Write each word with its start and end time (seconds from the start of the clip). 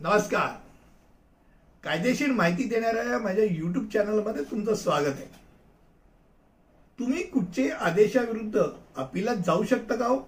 नमस्कार. 0.00 0.48
कायदेशीर 1.84 2.30
माहिती 2.30 2.64
देणाऱ्या 2.64 3.18
माझ्या 3.18 3.44
युट्यूब 3.44 3.86
चॅनलमध्ये 3.88 4.42
तुमचं 4.44 4.74
स्वागत 4.74 5.14
आहे. 5.16 5.26
तुम्ही 6.98 7.22
कुठचे 7.22 7.68
आदेशाविरुद्ध 7.70 8.62
अपिलात 8.96 9.36
जाऊ 9.36 9.64
शकता 9.64 9.96
का 9.96 10.06
हो? 10.06 10.18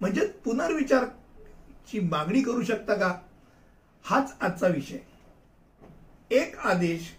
म्हणजे 0.00 0.26
पुनर्विचारची 0.44 2.00
मागणी 2.00 2.42
करू 2.42 2.62
शकता 2.62 2.94
का? 2.94 3.12
हाच 4.04 4.34
आजचा 4.40 4.66
विषय. 4.66 4.98
एक 6.30 6.58
आदेश 6.58 7.12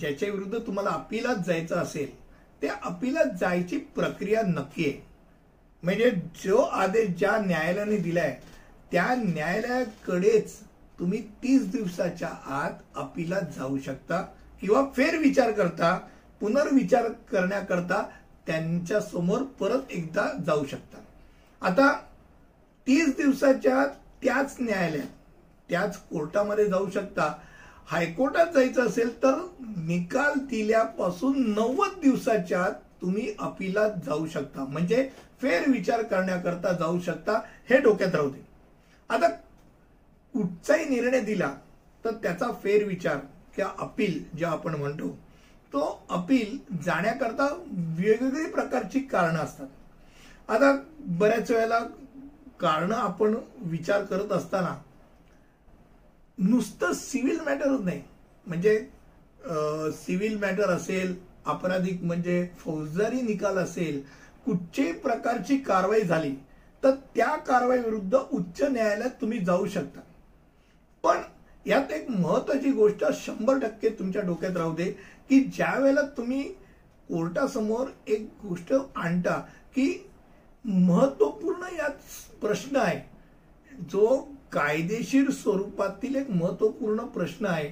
ज्याच्या 0.00 0.30
विरुद्ध 0.30 0.58
तुम्हाला 0.58 0.90
अपिलात 0.90 1.36
जायचं 1.46 1.76
असेल 1.76 2.20
त्या 2.60 2.74
अपिलात 2.84 3.38
जायची 3.40 3.78
प्रक्रिया 3.78 4.42
नक्की 4.42 4.90
आहे. 4.90 5.06
म्हणजे 5.82 6.10
जो 6.44 6.56
आदेश 6.56 7.08
ज्या 7.08 7.38
न्यायालयाने 7.38 7.96
दिलाय 7.96 8.40
त्या 8.92 9.14
न्यायालयाकडेच 9.14 10.60
तुम्ही 10.98 11.20
तीस 11.42 11.70
दिवसाच्या 11.70 12.28
आत 12.46 12.70
अपिलात 12.96 13.42
जाऊ 13.56 13.78
शकता 13.78 14.20
किंवा 14.60 14.82
फेरविचार 14.96 15.50
करता 15.52 15.98
पुनर्विचार 16.40 17.08
करण्याकरता 17.30 18.02
त्यांच्यासमोर 18.46 19.42
परत 19.42 19.90
एकदा 19.90 20.26
जाऊ 20.46 20.64
शकता. 20.64 20.98
आता 21.62 21.92
तीस 22.86 23.16
दिवसाच्या 23.16 23.84
त्याच 24.22 24.56
न्यायालयात 24.60 25.06
त्याच 25.68 25.96
कोर्टामध्ये 25.96 26.66
जाऊ 26.66 26.90
शकता. 26.90 27.32
हायकोर्टात 27.86 28.46
जायचं 28.54 28.86
असेल 28.86 29.22
तर 29.22 29.34
निकाल 29.76 30.38
दिल्यापासून 30.38 31.50
नव्वद 31.50 32.00
दिवसाच्या 32.02 32.62
आत 32.62 32.72
तुम्ही 33.00 33.34
अपिलात 33.38 33.90
जाऊ 34.06 34.26
शकता. 34.26 34.64
म्हणजे 34.64 35.08
फेरविचार 35.42 36.02
करण्याकरता 36.02 36.72
जाऊ 36.72 37.00
शकता 37.00 37.40
हे 37.70 37.80
डोक्यात 37.80 38.14
राहू 38.14 38.30
दे. 38.30 38.46
आता 39.10 39.28
कुठचाही 40.36 40.84
निर्णय 40.88 41.20
दिला 41.20 41.52
तर 42.04 42.14
त्याचा 42.22 42.50
फेरविचार 42.62 43.18
किंवा 43.56 43.70
अपील 43.78 44.22
जे 44.38 44.44
आपण 44.44 44.74
म्हणतो 44.74 45.08
तो 45.72 45.84
अपील 46.10 46.56
जाण्याकरता 46.84 47.46
वेगवेगळी 47.98 48.50
प्रकारची 48.50 49.00
कारणं 49.02 49.38
असतात. 49.38 49.66
आता 50.48 50.72
बऱ्याच 51.18 51.50
वेळेला 51.50 51.78
कारणं 52.60 52.94
आपण 52.94 53.34
विचार 53.70 54.04
करत 54.04 54.32
असताना 54.32 54.74
नुसतं 56.38 56.92
सिव्हिल 56.92 57.40
मॅटरच 57.40 57.80
नाही. 57.80 58.02
म्हणजे 58.46 58.78
सिव्हिल 59.96 60.36
मॅटर 60.38 60.70
असेल 60.70 61.14
आपराधिक 61.46 62.02
म्हणजे 62.02 62.48
फौजदारी 62.58 63.20
निकाल 63.22 63.58
असेल 63.58 64.00
कुठच्याही 64.46 64.92
प्रकारची 64.92 65.56
कारवाई 65.58 66.00
झाली 66.02 66.34
तर 66.82 66.94
त्या 67.14 67.34
कारवाई 67.46 67.78
विरुद्ध 67.78 68.16
उच्च 68.16 68.62
न्यायालयात 68.62 69.20
तुम्ही 69.20 69.38
जाऊ 69.44 69.66
शकता. 69.66 70.00
यात 71.66 71.92
एक 71.92 72.10
महत्वाची 72.10 72.70
गोष्ट 72.70 73.04
शंभर 73.12 73.58
टक्के 73.58 73.88
तुमच्या 73.88 74.22
डोक्यात 74.22 74.56
राहू 74.56 74.74
दे 74.74 74.84
की 75.28 75.40
ज्या 75.44 75.78
वेळेला 75.78 76.00
तुम्ही 76.16 76.42
कोर्टासमोर 77.08 77.86
एक 78.06 78.28
गोष्ट 78.42 78.72
आणता 78.96 79.38
की 79.74 80.06
महत्त्वपूर्ण 80.64 81.74
यात 81.76 82.36
प्रश्न 82.40 82.76
आहे. 82.76 83.00
जो 83.90 84.06
कायदेशीर 84.52 85.30
स्वरूपातील 85.30 86.14
एक 86.16 86.30
महत्त्वपूर्ण 86.30 87.06
प्रश्न 87.06 87.46
आहे 87.46 87.68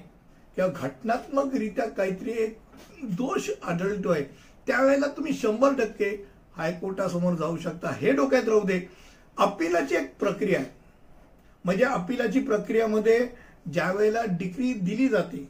किंवा 0.57 0.71
घटनात्मकरित्या 0.77 1.89
काहीतरी 1.89 2.31
एक 2.31 2.59
दोष 3.03 3.51
आढळतोय 3.63 4.23
त्यावेळेला 4.67 5.07
तुम्ही 5.07 5.33
शंभर 5.33 5.75
टक्के 5.79 6.11
हायकोर्टासमोर 6.57 7.35
जाऊ 7.35 7.57
शकता. 7.57 7.93
हे 7.93 8.13
डोक्यात 8.13 8.49
राहू 8.49 8.61
दे. 8.61 8.81
अपिलाची 9.39 9.95
एक 9.95 10.15
प्रक्रिया 10.19 10.61
आहे. 10.61 10.69
म्हणजे 11.65 11.85
अपिलाची 11.85 12.41
प्रक्रियामध्ये 12.41 13.27
ज्या 13.73 13.91
वेळेला 13.93 14.23
डिग्री 14.31 14.73
दिली 14.75 15.09
जाते 15.09 15.45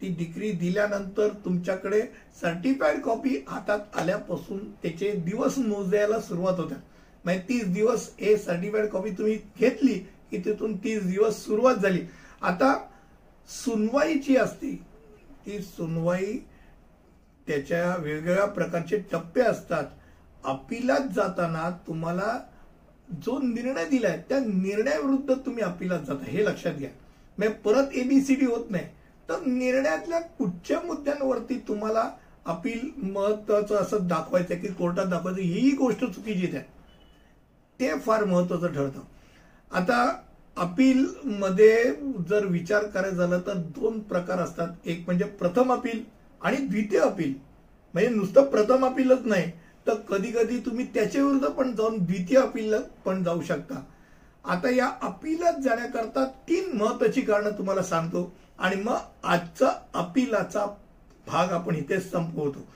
ती 0.00 0.08
डिग्री 0.08 0.50
दिल्यानंतर 0.52 1.28
तुमच्याकडे 1.44 2.00
सर्टिफाईड 2.40 3.00
कॉपी 3.00 3.44
हातात 3.48 3.96
आल्यापासून 3.96 4.58
त्याचे 4.72 5.10
दिवस 5.12 5.58
मोजायला 5.58 6.20
सुरुवात 6.20 6.58
होत्या. 6.58 6.78
म्हणजे 7.24 7.42
तीस 7.48 7.64
दिवस 7.64 8.08
हे 8.20 8.36
सर्टिफाईड 8.36 8.86
कॉपी 8.86 9.10
तुम्ही 9.10 9.38
घेतली 9.60 9.94
की 10.30 10.38
तिथून 10.38 10.76
तीस 10.76 11.02
दिवस 11.02 11.44
सुरुवात 11.44 11.74
झाली. 11.74 12.00
आता 12.42 12.72
सुनवाई 13.48 14.14
जी 14.14 14.36
असते 14.36 14.74
ती 15.46 15.60
सुनवाई 15.62 16.36
त्याच्या 17.46 17.96
वेगवेगळ्या 17.96 18.46
प्रकारचे 18.46 18.98
टप्पे 19.12 19.40
असतात. 19.40 19.84
अपिलात 20.44 21.12
जाताना 21.14 21.70
तुम्हाला 21.86 22.38
जो 23.24 23.38
निर्णय 23.42 23.84
दिलाय 23.84 24.22
त्या 24.28 24.38
निर्णयाविरुद्ध 24.38 25.34
तुम्ही 25.46 25.62
अपिलात 25.62 26.00
जाता 26.00 26.30
हे 26.30 26.44
लक्षात 26.44 26.74
घ्या. 26.74 26.90
म्हणजे 27.38 27.54
परत 27.54 27.94
एबीसीडी 27.94 28.46
होत 28.46 28.70
नाही. 28.70 28.84
तर 29.28 29.40
निर्णयातल्या 29.40 30.20
कुठच्या 30.20 30.80
मुद्द्यांवरती 30.80 31.58
तुम्हाला 31.58 32.10
अपील 32.44 32.88
महत्वाचं 33.02 33.74
असं 33.76 34.06
दाखवायचं 34.06 34.54
की 34.54 34.68
कोर्टात 34.68 35.06
दाखवायचं 35.06 35.40
ही 35.40 35.70
गोष्ट 35.70 36.04
चुकीची 36.04 36.46
आहे. 36.46 36.64
ते 37.80 37.98
फार 37.98 38.24
महत्वाचं 38.24 38.72
ठरतं. 38.72 39.00
आता 39.70 40.22
अपील 40.56 41.06
मध्ये 41.24 41.84
जर 42.28 42.44
विचार 42.44 42.84
करायचा 42.84 43.16
झाला 43.16 43.38
तर 43.38 43.52
दोन 43.54 44.00
प्रकार 44.00 44.38
असतात. 44.38 44.68
एक 44.84 45.02
म्हणजे 45.06 45.24
प्रथम 45.24 45.72
अपील 45.72 46.02
आणि 46.40 46.56
द्वितीय 46.56 46.98
अपील. 46.98 47.34
म्हणजे 47.94 48.08
नुसतं 48.08 48.42
प्रथम 48.42 48.84
अपीलच 48.84 49.26
नाही. 49.26 49.50
तर 49.86 49.94
कधी 49.94 50.30
कधी 50.30 50.58
तुम्ही 50.58 50.86
त्याच्या 50.94 51.22
विरुद्ध 51.24 51.48
पण 51.48 51.74
जाऊन 51.74 51.98
द्वितीय 51.98 52.38
अपील 52.38 52.74
पण 53.04 53.22
जाऊ 53.22 53.42
शकता. 53.42 53.84
आता 54.48 54.70
या 54.70 54.90
अपिलात 55.02 55.60
जाण्याकरता 55.60 56.24
तीन 56.48 56.76
महत्वाची 56.76 57.20
कारणं 57.20 57.50
तुम्हाला 57.50 57.82
सांगतो. 57.82 58.32
आणि 58.58 58.76
मग 58.76 58.96
आजचा 59.22 59.70
अपिलाचा 59.94 60.66
भाग 61.26 61.52
आपण 61.52 61.74
इथे 61.74 62.00
संपवतो. 62.00 62.66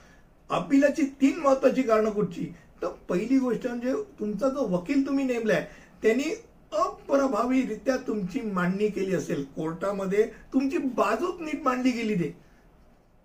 अपिलाची 0.49 1.03
तीन 1.21 1.39
महत्वाची 1.39 1.81
कारणं 1.81 2.09
कुठची? 2.09 2.53
तर 2.81 2.87
पहिली 2.87 3.37
गोष्ट 3.39 3.67
म्हणजे 3.67 3.93
तुमचा 4.19 4.49
जो 4.49 4.67
वकील 4.67 5.05
तुम्ही 5.05 5.25
नेमलाय 5.25 5.67
त्यांनी 6.01 6.23
अप्रभावीरित्या 6.71 7.97
तुमची 7.97 8.41
मांडणी 8.41 8.87
केली 8.87 9.15
असेल. 9.15 9.43
कोर्टामध्ये 9.55 10.31
तुमची 10.53 10.77
बाजूच 10.77 11.41
नीट 11.41 11.63
मांडली 11.63 11.91
गेली 11.91 12.15
ते 12.15 12.29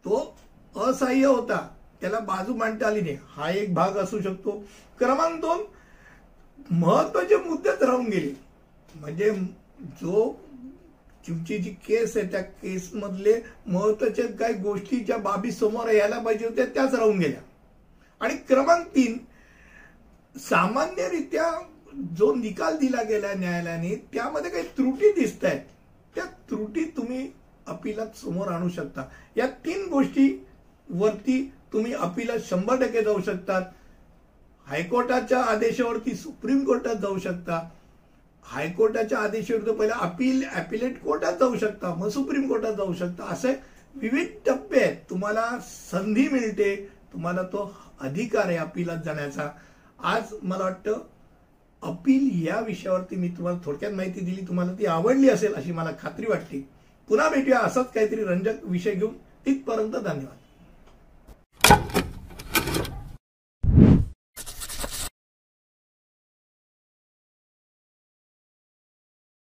तो 0.04 0.36
असहाय्य 0.76 1.26
होता. 1.26 1.68
त्याला 2.00 2.18
बाजू 2.18 2.54
मांडता 2.54 2.86
आली 2.86 3.00
नाही. 3.00 3.16
हा 3.30 3.50
एक 3.50 3.74
भाग 3.74 3.92
असू 3.92 4.20
शकतो. 4.20 4.50
क्रमांक 4.98 5.40
दोन 5.40 5.58
महत्त्वाचे 6.70 7.36
मुद्देच 7.36 7.82
राहून 7.82 8.06
गेले. 8.06 8.32
म्हणजे 8.94 9.30
जो 10.00 10.32
तुमची 11.26 11.58
जी 11.58 11.70
केस 11.86 12.16
आहे 12.16 12.30
त्या 12.32 12.40
केसमधले 12.40 13.34
महत्त्वाच्या 13.66 14.26
काही 14.36 14.54
गोष्टी 14.54 14.96
ज्या 14.96 15.16
बाबी 15.16 15.52
समोर 15.52 15.88
यायला 15.88 16.18
पाहिजे 16.18 16.46
होत्या 16.46 16.66
त्याच 16.66 16.94
राहून 16.94 17.18
गेल्या. 17.18 17.40
आणि 18.20 18.36
क्रमांक 18.48 18.86
तीन 18.94 19.16
सामान्यरित्या 20.34 21.50
जो 22.18 22.34
निकाल 22.34 22.76
दिला 22.76 23.02
गेला 23.02 23.32
न्यायालयाने 23.34 23.94
त्यामध्ये 24.12 24.50
काही 24.50 24.64
त्रुटी 24.76 25.12
दिसत 25.12 25.44
आहेत 25.44 25.60
त्या 26.14 26.24
त्रुटी 26.50 26.84
तुम्ही 26.96 27.28
अपिलात 27.66 28.16
समोर 28.16 28.48
आणू 28.48 28.68
शकता. 28.68 29.04
या 29.36 29.46
तीन 29.64 29.88
गोष्टी 29.88 30.28
वरती 30.88 31.42
तुम्ही 31.72 31.92
अपिलात 31.92 32.38
शंभर 32.40 32.82
टक्के 32.82 33.02
जाऊ 33.02 33.20
शकतात. 33.20 33.62
हायकोर्टाच्या 34.68 35.42
आदेशावरती 35.42 36.14
सुप्रीम 36.14 36.64
कोर्टात 36.64 36.94
जाऊ 36.94 37.18
शकता. 37.18 37.68
हायकोर्टाच्या 38.42 39.18
आदेशाविरुद्ध 39.18 39.72
पहिला 39.72 39.94
अपील 39.94 40.42
अपिलेट 40.48 41.00
कोर्टात 41.02 41.32
जाऊ 41.32 41.56
शकता 41.56 41.94
मग 41.94 42.08
सुप्रीम 42.08 42.48
कोर्टात 42.48 42.72
जाऊ 42.72 42.94
शकता. 42.94 43.24
असे 43.24 43.52
विविध 43.94 44.26
टप्पे 44.46 44.80
आहेत. 44.80 44.96
तुम्हाला 45.10 45.58
संधी 45.62 46.28
मिळते 46.28 46.88
तुम्हाला 47.12 47.42
तो 47.42 47.74
अधिकार 48.00 48.46
आहे 48.46 48.56
अपिलात 48.56 48.96
जाण्याचा. 49.04 49.48
आज 50.02 50.34
मला 50.42 50.64
वाटतं 50.64 50.98
अपील 51.82 52.46
या 52.46 52.60
विषयावरती 52.60 53.16
मी 53.16 53.28
तुम्हाला 53.28 53.58
थोडक्यात 53.64 53.92
माहिती 53.92 54.20
दिली. 54.20 54.44
तुम्हाला 54.48 54.72
ती 54.72 54.86
आवडली 54.86 55.28
असेल 55.30 55.54
अशी 55.54 55.72
मला 55.72 55.90
खात्री 56.02 56.26
वाटते. 56.28 56.68
पुन्हा 57.08 57.28
भेटूया. 57.28 57.58
असाच 57.58 57.92
काहीतरी 57.92 58.24
रंजक 58.24 58.64
विषय 58.64 58.92
घेऊन. 58.92 59.14
तिथपर्यंत 59.46 59.92
धन्यवाद. 59.92 60.36